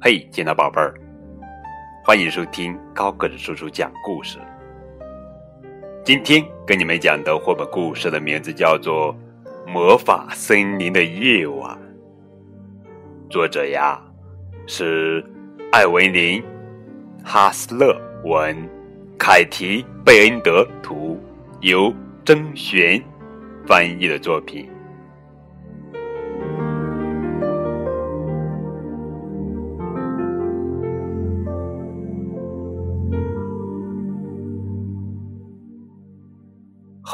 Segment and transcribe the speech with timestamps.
[0.00, 0.94] 嘿，亲爱的宝贝儿，
[2.04, 4.38] 欢迎收听高个子叔叔讲故事。
[6.04, 9.12] 今天跟你们讲的绘本故事的名字叫做
[9.68, 11.76] 《魔法森林的夜晚》，
[13.28, 14.00] 作者呀
[14.68, 15.24] 是
[15.72, 16.40] 艾文林·
[17.24, 18.56] 哈斯勒文，
[19.18, 21.18] 凯提·贝恩德图，
[21.60, 21.92] 由
[22.24, 23.02] 曾璇
[23.66, 24.70] 翻译的作品。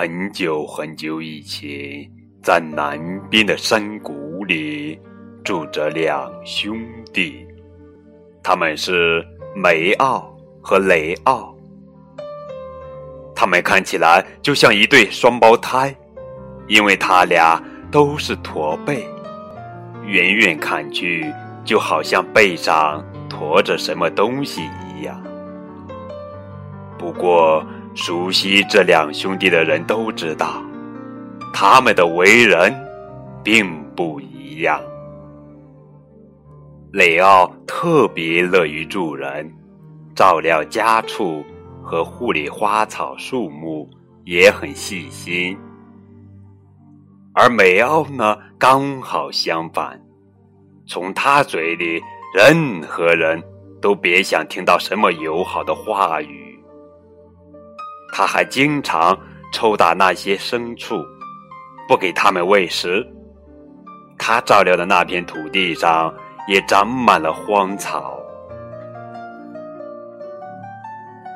[0.00, 2.08] 很久很久以前，
[2.40, 2.96] 在南
[3.28, 4.96] 边的山谷里，
[5.42, 6.78] 住着两兄
[7.12, 7.44] 弟，
[8.40, 11.52] 他们是梅奥和雷奥。
[13.34, 15.92] 他们看起来就像一对双胞胎，
[16.68, 19.04] 因为他俩都是驼背，
[20.06, 21.26] 远远看去
[21.64, 24.62] 就好像背上驮着什么东西
[24.94, 25.20] 一样。
[26.96, 27.66] 不过，
[27.98, 30.62] 熟悉这两兄弟的人都知道，
[31.52, 32.72] 他们的为人
[33.42, 34.80] 并不一样。
[36.92, 39.52] 雷奥特别乐于助人，
[40.14, 41.44] 照料家畜
[41.82, 43.90] 和护理花草树木
[44.24, 45.58] 也很细心。
[47.34, 50.00] 而梅奥呢，刚好相反，
[50.86, 52.00] 从他嘴里，
[52.32, 53.42] 任何人
[53.82, 56.47] 都别想听到什么友好的话语。
[58.12, 59.18] 他还经常
[59.52, 61.04] 抽打那些牲畜，
[61.86, 63.06] 不给他们喂食。
[64.18, 66.12] 他照料的那片土地上
[66.48, 68.18] 也长满了荒草。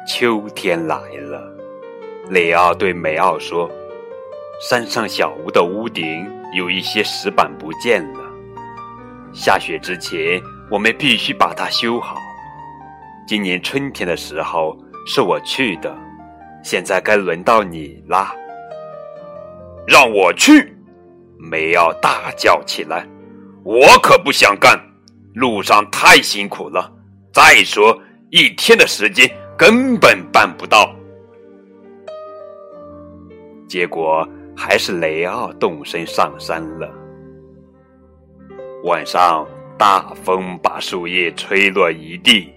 [0.06, 1.40] 秋天来了，
[2.28, 3.70] 雷奥对梅奥说
[4.60, 8.20] ：“山上小屋的屋顶有一些石板不见了，
[9.32, 12.16] 下雪之前我们必须把它修好。
[13.26, 15.96] 今年春天的时候是我去的。”
[16.62, 18.34] 现在该轮到你啦！
[19.86, 20.76] 让我去！
[21.38, 23.04] 梅奥大叫起来
[23.64, 24.80] ：“我可不想干，
[25.34, 26.92] 路上太辛苦了。
[27.32, 29.28] 再说，一天的时间
[29.58, 30.94] 根本办不到。”
[33.66, 36.88] 结果还是雷奥动身上山了。
[38.84, 39.44] 晚上，
[39.76, 42.52] 大风把树叶吹落一地。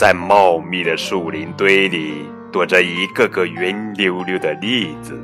[0.00, 5.20] 在茂密的树林堆里，躲着一个个圆溜溜的栗子。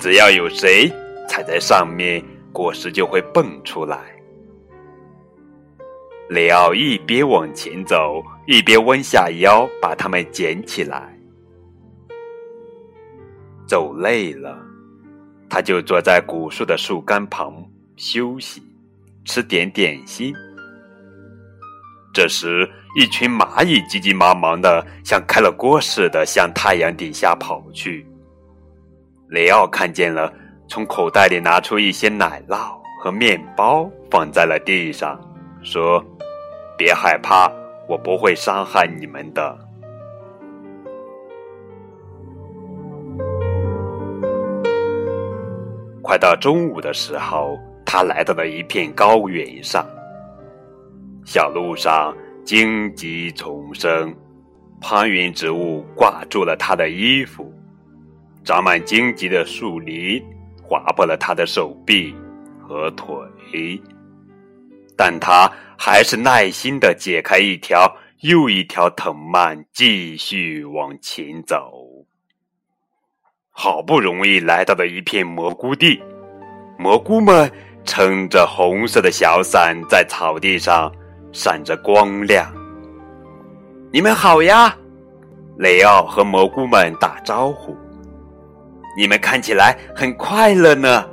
[0.00, 0.90] 只要有谁
[1.28, 2.20] 踩在上面，
[2.52, 4.00] 果实就会蹦出来。
[6.30, 11.16] 雷奥一边往前走，一边弯下腰把它们捡起来。
[13.64, 14.58] 走累了，
[15.48, 17.64] 他就坐在古树的树干旁
[17.94, 18.60] 休息，
[19.24, 20.34] 吃点点心。
[22.12, 28.04] 这时，一群蚂蚁急急忙忙的，像开了锅似的向太阳底下跑去。
[29.28, 30.32] 雷奥看见了，
[30.68, 35.16] 从口袋里拿出一些奶酪和面包，放在了地上，
[35.62, 36.04] 说
[36.76, 37.48] ：“别害怕，
[37.88, 39.56] 我不会伤害你们的。”
[46.02, 47.56] 快到中午的时候，
[47.86, 49.86] 他来到了一片高原上。
[51.24, 52.12] 小路上
[52.44, 54.14] 荆棘丛生，
[54.80, 57.52] 攀援植物挂住了他的衣服，
[58.44, 60.22] 长满荆棘的树林
[60.62, 62.14] 划破了他的手臂
[62.60, 63.80] 和腿，
[64.96, 71.72] 但他还是耐心的解开一条又一条藤蔓，继续往前走。
[73.50, 76.00] 好不容易来到了一片蘑菇地，
[76.78, 77.50] 蘑菇们
[77.84, 80.90] 撑着红色的小伞，在草地上。
[81.32, 82.52] 闪着光亮。
[83.92, 84.76] 你们好呀，
[85.56, 87.76] 雷奥和蘑菇们打招呼。
[88.96, 91.04] 你们看起来很快乐呢。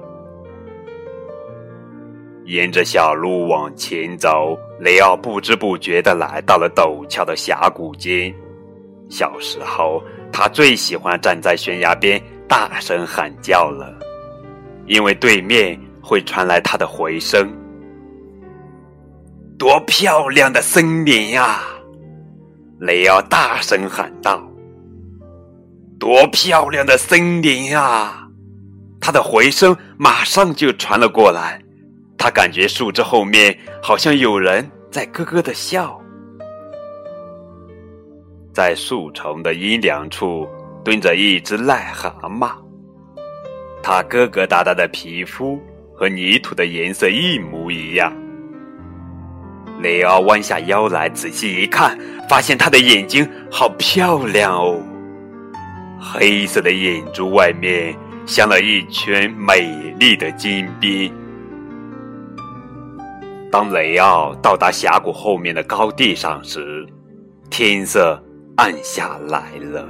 [2.45, 8.33] 沿着小路往前走，雷奥不知不觉的来到了陡峭的峡谷间。
[9.09, 13.93] 小时候，他最喜欢站在悬崖边大声喊叫了，
[14.85, 17.47] 因为对面会传来他的回声。
[19.57, 21.61] 多漂亮的森林呀！
[22.79, 24.39] 雷奥大声喊道
[25.99, 28.27] ：“多漂亮的森林啊！”
[29.01, 31.59] 他的回声马上就传了过来。
[32.19, 35.99] 他感觉树枝后面好像有人在咯咯的笑。
[38.53, 40.47] 在树丛的阴凉处
[40.83, 42.51] 蹲着一只癞蛤蟆，
[43.81, 45.59] 它疙疙瘩瘩的皮肤
[45.95, 48.13] 和泥土的颜色一模一样。
[49.81, 51.97] 雷奥弯下腰来仔细一看，
[52.27, 54.81] 发现他的眼睛好漂亮哦，
[55.99, 57.95] 黑色的眼珠外面
[58.25, 61.11] 镶了一圈美丽的金边。
[63.51, 66.85] 当雷奥到达峡谷后面的高地上时，
[67.49, 68.21] 天色
[68.57, 69.87] 暗下来了。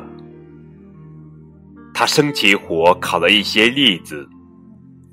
[1.94, 4.28] 他生起火，烤了一些栗子，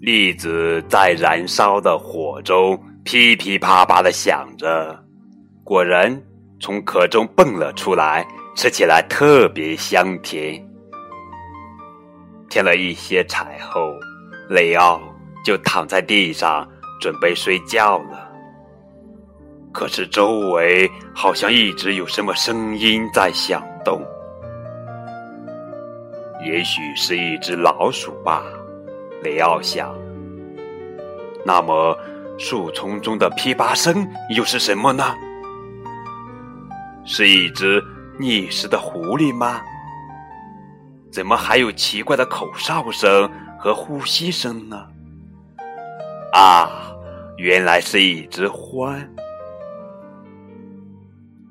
[0.01, 4.99] 栗子在燃烧的火中噼噼啪啪的响着，
[5.63, 6.19] 果然
[6.59, 10.61] 从壳中蹦了出来，吃起来特别香甜。
[12.49, 13.93] 添了一些柴后，
[14.49, 14.99] 雷奥
[15.45, 16.67] 就躺在地上
[16.99, 18.27] 准备睡觉了。
[19.71, 24.03] 可是周围好像一直有什么声音在响动，
[26.47, 28.43] 也许是一只老鼠吧，
[29.23, 29.95] 雷奥想。
[31.45, 31.95] 那么
[32.39, 35.15] 树丛中的噼啪声又是什么呢？
[37.05, 37.83] 是一只
[38.19, 39.61] 觅食的狐狸吗？
[41.13, 44.85] 怎么还有奇怪的口哨声和呼吸声呢？
[46.33, 46.69] 啊，
[47.37, 49.07] 原来是一只獾。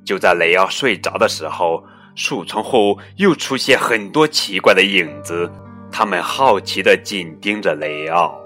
[0.04, 1.82] 就在雷奥睡着的时候，
[2.14, 5.50] 树丛后又出现很多奇怪的影子，
[5.90, 8.38] 他们好奇的紧盯着雷奥。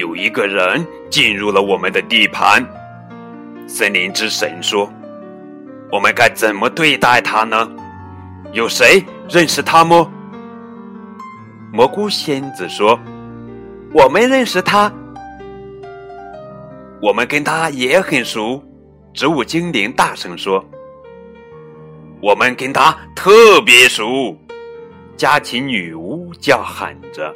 [0.00, 2.66] 有一个人进入了我们的地盘。
[3.68, 4.90] 森林之神说
[5.92, 7.70] ：“我们该怎么对待他呢？
[8.52, 10.10] 有谁认识他吗？”
[11.70, 12.98] 蘑菇仙子说
[13.94, 14.90] ：“我们认识他，
[17.00, 18.60] 我们跟他也很熟。”
[19.12, 20.64] 植物精灵大声说
[22.22, 24.36] ：“我们跟他特别熟。”
[25.16, 27.34] 家禽女巫叫喊着，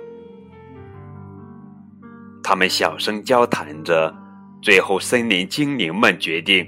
[2.44, 4.14] 他们小声交谈着。
[4.62, 6.67] 最后，森林精灵们决定，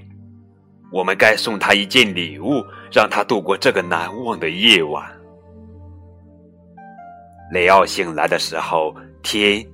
[0.90, 5.04] 我们该送他一件礼物，让他度过这个难忘的夜晚。
[7.52, 9.64] 雷奥醒来的时候，天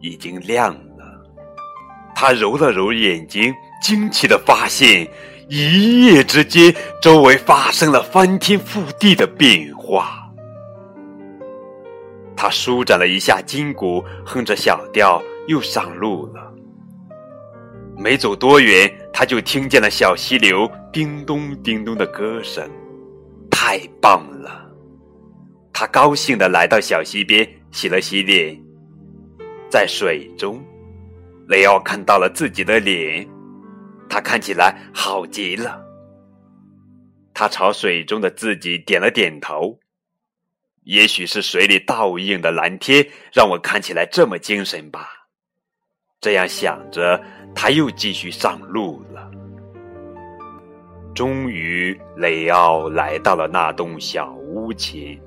[0.00, 1.04] 已经亮了。
[2.14, 5.08] 他揉了揉眼睛，惊奇的发现，
[5.48, 10.28] 一夜之间，周围发生了翻天覆地的变化。
[12.36, 16.54] 他舒展了一下筋骨，哼着小调，又上路了。
[17.96, 22.70] 没走多远，他就听见了小溪流叮咚叮咚的歌声，
[23.50, 24.70] 太棒了！
[25.72, 28.56] 他高兴的来到小溪边，洗了洗脸。
[29.68, 30.64] 在水中，
[31.48, 33.28] 雷奥看到了自己的脸，
[34.08, 35.84] 他看起来好极了。
[37.34, 39.80] 他朝水中的自己点了点头。
[40.84, 45.19] 也许是水里倒映的蓝天让我看起来这么精神吧。
[46.20, 47.18] 这样想着，
[47.54, 49.30] 他又继续上路了。
[51.14, 55.18] 终于，雷奥来到了那栋小屋前。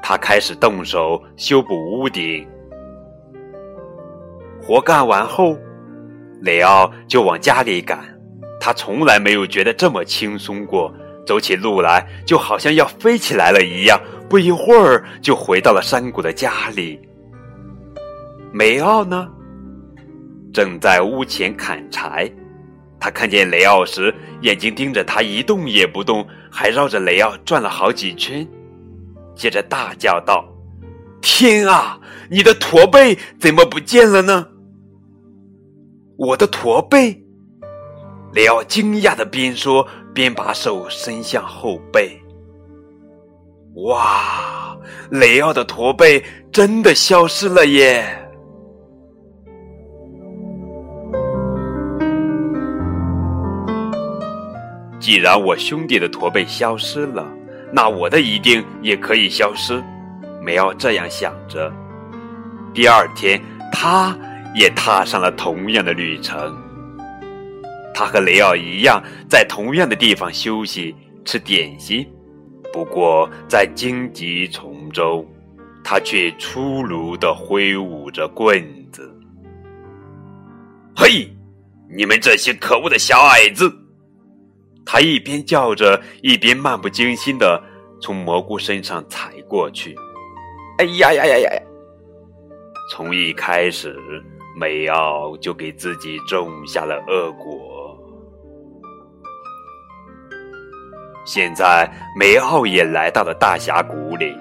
[0.00, 2.46] 他开始动手修补屋顶，
[4.62, 5.58] 活干完后，
[6.40, 7.98] 雷奥就往家里赶。
[8.60, 10.94] 他从来没有觉得这么轻松过，
[11.26, 14.00] 走起路来就好像要飞起来了一样。
[14.28, 17.00] 不一会儿，就回到了山谷的家里。
[18.58, 19.28] 梅奥呢，
[20.50, 22.26] 正在屋前砍柴。
[22.98, 28.48] 他看见雷奥时，眼睛盯着他，一动也不动，还绕着雷奥转了好几圈。
[29.34, 30.42] 接着大叫道
[31.20, 34.46] ：“天啊，你的驼背怎么不见了呢？”
[36.16, 37.22] 我的驼背，
[38.32, 42.18] 雷奥惊讶的边说边把手伸向后背。
[43.84, 44.74] 哇，
[45.10, 48.22] 雷奥的驼背真的消失了耶！
[55.06, 57.24] 既然我兄弟的驼背消失了。
[57.72, 59.80] 那我的一定也可以消失，
[60.42, 61.72] 梅奥这样想着。
[62.74, 64.18] 第二天，他
[64.52, 66.52] 也踏上了同样的旅程。
[67.94, 70.92] 他和雷奥一样，在同样的地方休息、
[71.24, 72.04] 吃点心。
[72.72, 75.24] 不过，在荆棘丛中，
[75.84, 78.60] 他却粗鲁地挥舞着棍
[78.90, 79.08] 子。
[80.96, 81.32] 嘿，
[81.96, 83.72] 你们这些可恶的小矮子！
[84.86, 87.60] 他一边叫着，一边漫不经心的
[88.00, 89.96] 从蘑菇身上踩过去。
[90.78, 91.62] 哎呀呀呀呀呀！
[92.92, 93.98] 从一开始，
[94.56, 97.98] 梅奥就给自己种下了恶果。
[101.24, 104.32] 现在，梅奥也来到了大峡谷里，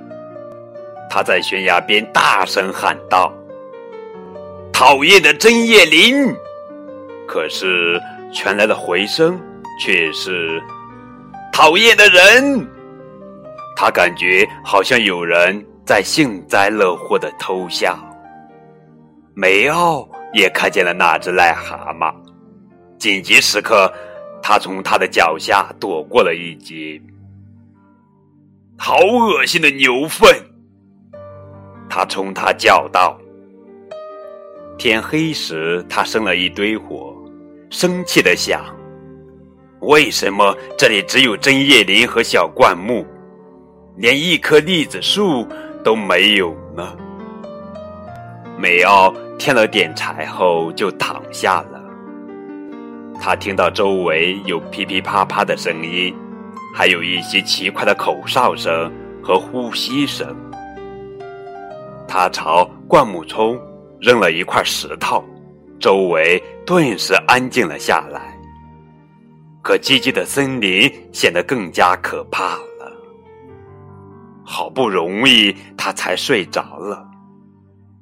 [1.09, 3.33] 他在悬崖边大声喊道
[4.71, 6.31] ：“讨厌的针叶林！”
[7.27, 7.99] 可是，
[8.31, 9.41] 传来了回声
[9.79, 10.61] 却是
[11.51, 12.67] ：“讨厌的人！”
[13.75, 17.97] 他感觉好像有人在幸灾乐祸的偷笑。
[19.33, 22.13] 梅奥也看见了那只癞蛤蟆，
[22.97, 23.91] 紧急时刻，
[24.41, 27.01] 他从他的脚下躲过了一劫。
[28.77, 30.33] 好恶心的牛粪！
[31.89, 33.17] 他冲他叫道。
[34.77, 37.15] 天黑时，他生了一堆火，
[37.69, 38.65] 生气的想：
[39.85, 43.05] 为什么这里只有针叶林和小灌木，
[43.97, 45.47] 连一棵栗子树
[45.83, 46.95] 都没有呢？
[48.57, 49.13] 梅奥。
[49.37, 51.83] 添了点柴后，就躺下了。
[53.19, 56.15] 他听到周围有噼噼啪啪的声音，
[56.73, 58.89] 还有一些奇怪的口哨声
[59.21, 60.33] 和呼吸声。
[62.07, 63.59] 他朝灌木丛
[63.99, 65.21] 扔了一块石头，
[65.81, 68.34] 周围顿时安静了下来。
[69.65, 72.93] 可寂寂的森林显得更加可怕了。
[74.45, 77.03] 好不容易，他才睡着了。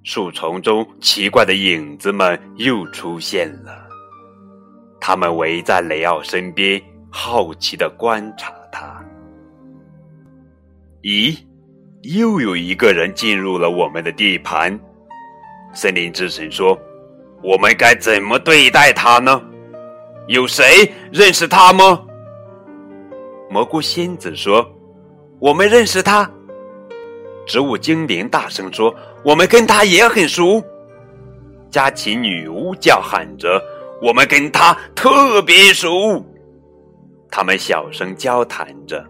[0.03, 3.71] 树丛中奇怪的影子们又出现了，
[4.99, 9.01] 他们围在雷奥身边，好奇的观察他。
[11.01, 11.37] 咦，
[12.01, 14.77] 又有一个人进入了我们的地盘。
[15.73, 16.77] 森林之神说
[17.41, 19.41] ：“我们该怎么对待他呢？
[20.27, 22.01] 有谁认识他吗？”
[23.49, 24.65] 蘑菇仙子说
[25.39, 26.29] ：“我们认识他。”
[27.45, 28.93] 植物精灵大声说。
[29.25, 30.61] 我们跟他也很熟，
[31.71, 33.57] 佳琪女巫叫喊着
[34.03, 36.21] ：“我们跟他特别熟。”
[37.31, 39.01] 他们小声交谈着。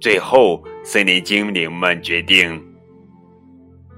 [0.00, 2.64] 最后，森林精灵们决定：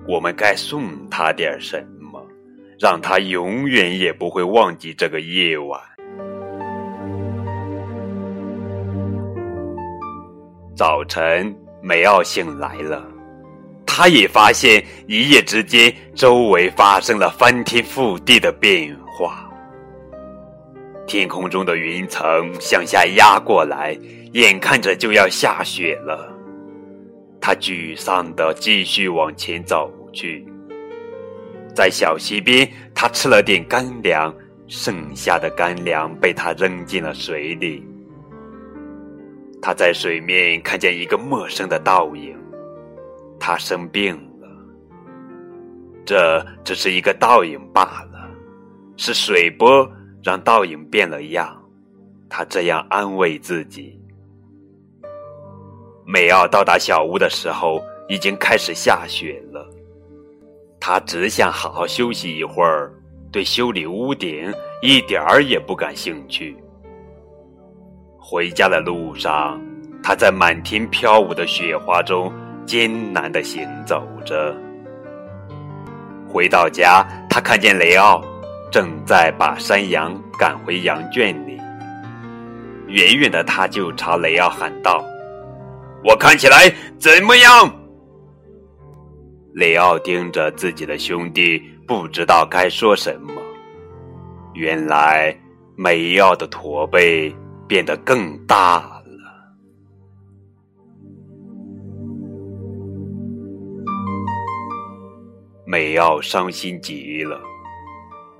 [0.09, 1.87] 我们该送他点什，
[2.79, 5.81] 让他永远也不会忘记这个夜晚。
[10.77, 13.05] 早晨，梅奥醒来了。
[13.85, 19.51] 他也发现一夜之间，周围发生了翻天覆地的变化。
[21.05, 23.99] 天空中的云层向下压过来，
[24.35, 26.33] 眼看着就要下雪了。
[27.41, 30.47] 他沮丧的继续往前走去。
[31.79, 34.35] 在小溪边，他吃了点干粮，
[34.67, 37.87] 剩下的干粮被他扔进了水里。
[39.63, 42.37] 他在水面看见一个陌生的倒影。
[43.39, 44.49] 他生病了，
[46.05, 48.29] 这只是一个倒影罢了，
[48.97, 49.89] 是水波
[50.21, 51.57] 让倒影变了样。
[52.29, 53.97] 他这样安慰自己。
[56.05, 59.78] 美奥到达小屋的时候，已经开始下雪了。
[60.89, 62.91] 他只想好好休息一会儿，
[63.31, 66.57] 对修理屋顶一点儿也不感兴趣。
[68.19, 69.61] 回家的路上，
[70.03, 72.33] 他在满天飘舞的雪花中。
[72.65, 74.55] 艰难的行走着，
[76.27, 78.23] 回到家，他看见雷奥
[78.71, 81.59] 正在把山羊赶回羊圈里。
[82.87, 85.05] 远远的，他就朝雷奥喊道
[86.05, 87.71] ：“我看起来怎么样？”
[89.59, 93.33] 雷奥盯着自己的兄弟，不知道该说什么。
[94.55, 95.37] 原来，
[95.75, 97.35] 梅奥的驼背
[97.67, 99.03] 变得更大了。
[105.67, 107.41] 美奥伤心极了，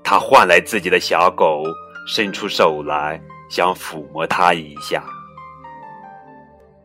[0.01, 1.65] 他唤来自己的小狗，
[2.07, 5.03] 伸出手来想抚摸它一下。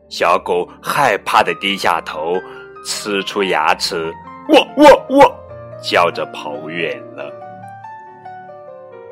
[0.09, 2.33] 小狗害怕的低下头，
[2.85, 4.13] 呲出牙齿，
[4.49, 5.35] 喔喔喔，
[5.81, 7.33] 叫着跑远了。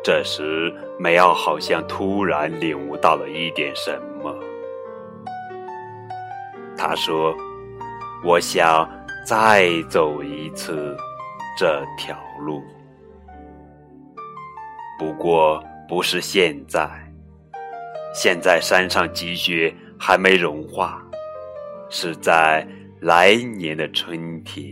[0.04, 4.34] 这时，梅奥好像突然领悟到了一点什么，
[6.78, 7.36] 他说
[8.24, 8.88] ：“我想
[9.26, 10.96] 再走一次。”
[11.56, 12.64] 这条路，
[14.98, 16.90] 不过不是现在。
[18.12, 21.00] 现在山上积雪还没融化，
[21.92, 22.68] 是在
[23.04, 24.66] 来年的春天。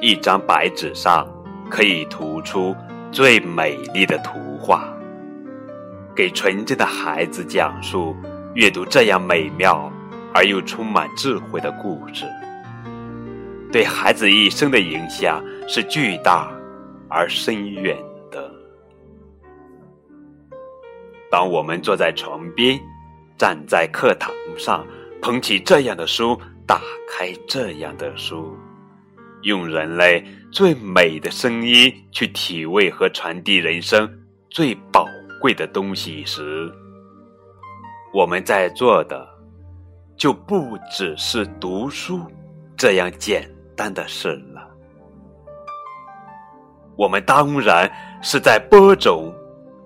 [0.00, 1.28] 一张白纸上
[1.68, 2.74] 可以涂出
[3.12, 4.88] 最美丽的图画。
[6.16, 8.16] 给纯真的孩子讲述、
[8.54, 9.92] 阅读这样美妙
[10.38, 12.24] 而又充满智慧的故事，
[13.72, 16.48] 对孩子一生的影响是巨大
[17.08, 17.98] 而深远
[18.30, 18.48] 的。
[21.28, 22.78] 当我们坐在床边，
[23.36, 24.86] 站在课堂上，
[25.20, 26.80] 捧起这样的书，打
[27.10, 28.56] 开这样的书，
[29.42, 34.08] 用人类最美的声音去体味和传递人生
[34.48, 35.04] 最宝。
[35.40, 36.72] 贵的东西时，
[38.14, 39.28] 我们在做的
[40.18, 42.20] 就不只是读书
[42.76, 44.68] 这样简单的事了。
[46.96, 47.88] 我们当然
[48.20, 49.32] 是在播种、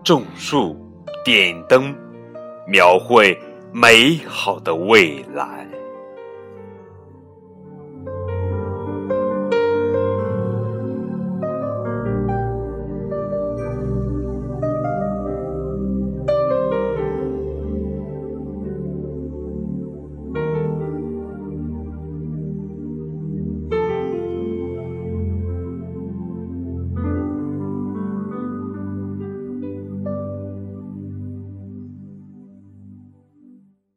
[0.03, 0.75] 种树、
[1.23, 1.95] 点灯，
[2.67, 3.39] 描绘
[3.71, 5.69] 美好的未来。